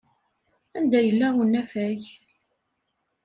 [0.77, 1.99] Anda yella unafag?